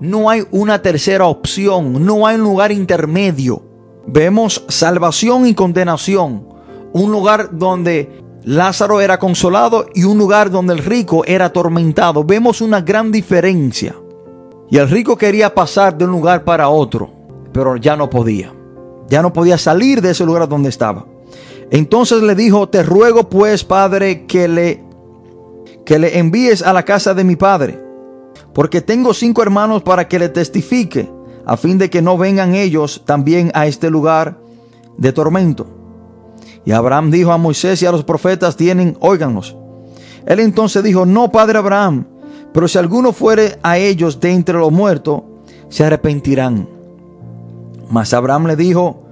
[0.00, 3.62] No hay una tercera opción, no hay un lugar intermedio.
[4.06, 6.48] Vemos salvación y condenación.
[6.94, 12.22] Un lugar donde Lázaro era consolado y un lugar donde el rico era atormentado.
[12.22, 13.96] Vemos una gran diferencia.
[14.70, 17.10] Y el rico quería pasar de un lugar para otro,
[17.52, 18.54] pero ya no podía.
[19.08, 21.04] Ya no podía salir de ese lugar donde estaba.
[21.72, 24.84] Entonces le dijo, te ruego pues, padre, que le,
[25.84, 27.82] que le envíes a la casa de mi padre,
[28.52, 31.10] porque tengo cinco hermanos para que le testifique,
[31.44, 34.38] a fin de que no vengan ellos también a este lugar
[34.96, 35.83] de tormento.
[36.64, 39.56] Y Abraham dijo a Moisés y a los profetas tienen, óiganlos.
[40.26, 42.06] Él entonces dijo, no, padre Abraham,
[42.52, 45.22] pero si alguno fuere a ellos de entre los muertos,
[45.68, 46.68] se arrepentirán.
[47.90, 49.02] Mas Abraham le dijo,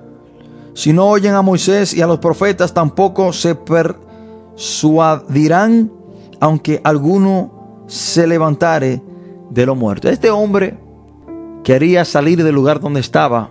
[0.74, 5.92] si no oyen a Moisés y a los profetas, tampoco se persuadirán,
[6.40, 9.02] aunque alguno se levantare
[9.50, 10.10] de los muertos.
[10.10, 10.78] Este hombre
[11.62, 13.50] quería salir del lugar donde estaba,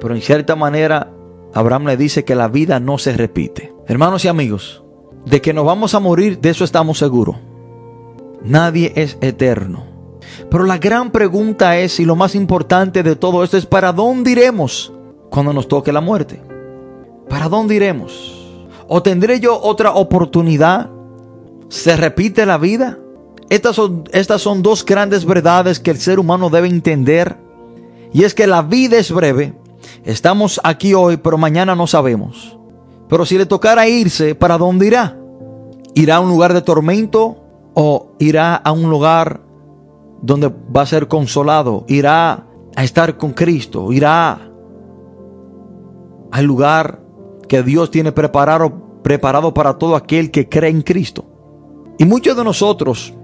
[0.00, 1.10] pero en cierta manera
[1.56, 3.72] Abraham le dice que la vida no se repite.
[3.86, 4.84] Hermanos y amigos,
[5.24, 7.36] de que nos vamos a morir, de eso estamos seguros.
[8.44, 9.86] Nadie es eterno.
[10.50, 14.32] Pero la gran pregunta es, y lo más importante de todo esto es, ¿para dónde
[14.32, 14.92] iremos
[15.30, 16.42] cuando nos toque la muerte?
[17.26, 18.68] ¿Para dónde iremos?
[18.86, 20.90] ¿O tendré yo otra oportunidad?
[21.70, 22.98] ¿Se repite la vida?
[23.48, 27.38] Estas son, estas son dos grandes verdades que el ser humano debe entender.
[28.12, 29.54] Y es que la vida es breve.
[30.04, 32.58] Estamos aquí hoy, pero mañana no sabemos.
[33.08, 35.18] Pero si le tocara irse, ¿para dónde irá?
[35.94, 37.36] ¿Irá a un lugar de tormento
[37.74, 39.40] o irá a un lugar
[40.22, 41.84] donde va a ser consolado?
[41.88, 43.92] ¿Irá a estar con Cristo?
[43.92, 44.50] ¿Irá
[46.30, 47.00] al lugar
[47.48, 51.24] que Dios tiene preparado, preparado para todo aquel que cree en Cristo?
[51.98, 53.14] Y muchos de nosotros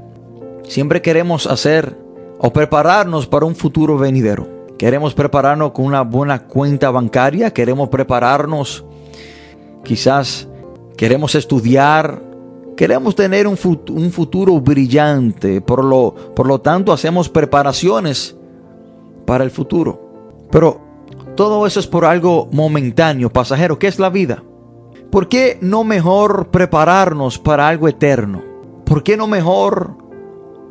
[0.65, 1.99] siempre queremos hacer
[2.39, 4.52] o prepararnos para un futuro venidero.
[4.83, 8.85] Queremos prepararnos con una buena cuenta bancaria, queremos prepararnos,
[9.85, 10.49] quizás
[10.97, 12.21] queremos estudiar,
[12.77, 18.35] queremos tener un, fut un futuro brillante, por lo, por lo tanto hacemos preparaciones
[19.25, 20.01] para el futuro.
[20.51, 20.81] Pero
[21.37, 24.43] todo eso es por algo momentáneo, pasajero, ¿qué es la vida?
[25.13, 28.43] ¿Por qué no mejor prepararnos para algo eterno?
[28.85, 29.95] ¿Por qué no mejor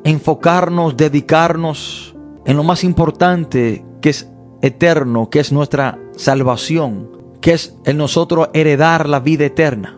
[0.04, 2.14] enfocarnos, dedicarnos
[2.46, 4.30] en lo más importante que es
[4.62, 9.98] eterno, que es nuestra salvación, que es el nosotros heredar la vida eterna?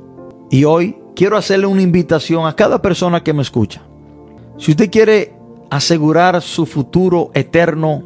[0.51, 3.81] Y hoy quiero hacerle una invitación a cada persona que me escucha.
[4.57, 5.33] Si usted quiere
[5.69, 8.03] asegurar su futuro eterno,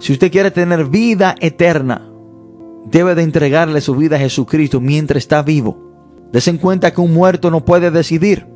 [0.00, 2.10] si usted quiere tener vida eterna,
[2.84, 5.78] debe de entregarle su vida a Jesucristo mientras está vivo.
[6.32, 8.46] Des en cuenta que un muerto no puede decidir.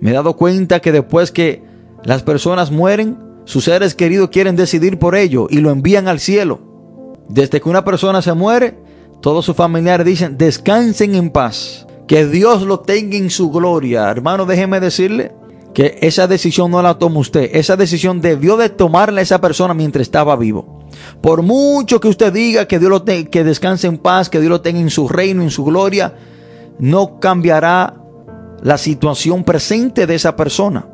[0.00, 1.62] Me he dado cuenta que después que
[2.04, 3.18] las personas mueren,
[3.50, 6.60] sus seres queridos quieren decidir por ello y lo envían al cielo.
[7.28, 8.78] Desde que una persona se muere,
[9.20, 14.08] todos sus familiares dicen, descansen en paz, que Dios lo tenga en su gloria.
[14.08, 15.32] Hermano, déjeme decirle
[15.74, 20.02] que esa decisión no la toma usted, esa decisión debió de tomarla esa persona mientras
[20.02, 20.84] estaba vivo.
[21.20, 24.60] Por mucho que usted diga que Dios lo que descanse en paz, que Dios lo
[24.60, 26.14] tenga en su reino, en su gloria,
[26.78, 27.96] no cambiará
[28.62, 30.86] la situación presente de esa persona.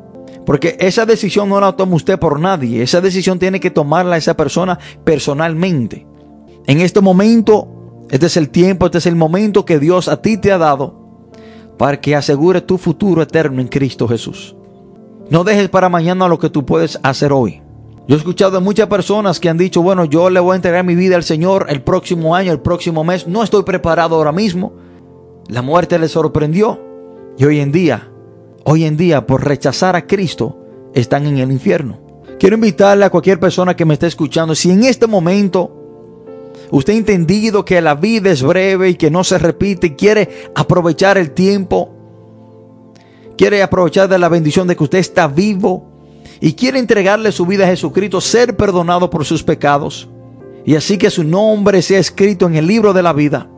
[0.47, 2.81] Porque esa decisión no la toma usted por nadie.
[2.81, 6.07] Esa decisión tiene que tomarla esa persona personalmente.
[6.67, 7.67] En este momento,
[8.09, 11.27] este es el tiempo, este es el momento que Dios a ti te ha dado
[11.77, 14.55] para que asegure tu futuro eterno en Cristo Jesús.
[15.29, 17.61] No dejes para mañana lo que tú puedes hacer hoy.
[18.07, 20.85] Yo he escuchado de muchas personas que han dicho, bueno, yo le voy a entregar
[20.85, 23.27] mi vida al Señor el próximo año, el próximo mes.
[23.27, 24.71] No estoy preparado ahora mismo.
[25.49, 26.79] La muerte le sorprendió.
[27.37, 28.09] Y hoy en día,
[28.69, 30.57] hoy en día, por rechazar a Cristo,
[30.93, 31.99] están en el infierno.
[32.37, 35.71] Quiero invitarle a cualquier persona que me esté escuchando, si en este momento
[36.69, 41.17] usted ha entendido que la vida es breve y que no se repite, quiere aprovechar
[41.17, 41.93] el tiempo,
[43.37, 45.89] quiere aprovechar de la bendición de que usted está vivo
[46.41, 50.09] y quiere entregarle su vida a Jesucristo, ser perdonado por sus pecados
[50.65, 53.49] y así que su nombre sea escrito en el libro de la vida.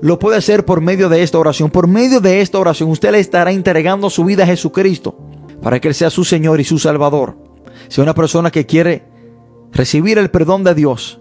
[0.00, 1.70] Lo puede hacer por medio de esta oración.
[1.70, 5.16] Por medio de esta oración usted le estará entregando su vida a Jesucristo.
[5.62, 7.38] para que Él sea su Señor y su Salvador.
[7.88, 9.06] Sea una persona que quiere
[9.72, 11.20] recibir el perdón de Dios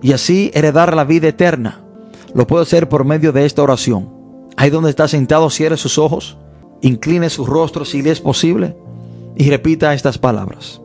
[0.00, 1.84] y así heredar la vida eterna.
[2.34, 4.10] Lo puede hacer por medio de esta oración.
[4.56, 6.38] Ahí donde está sentado, cierre sus ojos,
[6.82, 8.76] incline su rostro si le es posible
[9.36, 10.80] y repita estas palabras.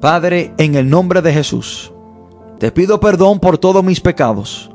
[0.00, 1.92] Padre, en el nombre de Jesús,
[2.58, 4.70] te pido perdón por todos mis pecados.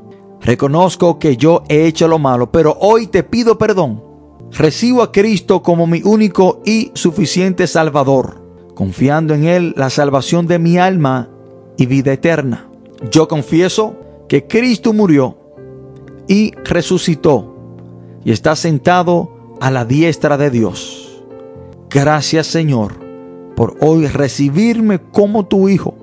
[0.45, 4.03] Reconozco que yo he hecho lo malo, pero hoy te pido perdón.
[4.51, 8.43] Recibo a Cristo como mi único y suficiente Salvador,
[8.75, 11.29] confiando en Él la salvación de mi alma
[11.77, 12.69] y vida eterna.
[13.09, 13.95] Yo confieso
[14.29, 15.35] que Cristo murió
[16.27, 17.55] y resucitó
[18.23, 21.23] y está sentado a la diestra de Dios.
[21.89, 22.93] Gracias Señor
[23.55, 25.95] por hoy recibirme como tu Hijo.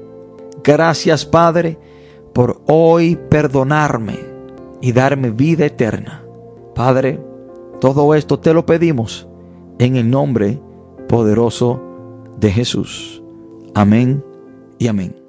[0.65, 1.79] Gracias Padre
[2.33, 4.32] por hoy perdonarme
[4.83, 6.23] y darme vida eterna.
[6.75, 7.19] Padre,
[7.81, 9.27] todo esto te lo pedimos
[9.79, 10.61] en el nombre
[11.09, 11.81] poderoso
[12.39, 13.23] de Jesús.
[13.75, 14.23] Amén
[14.79, 15.22] y amén.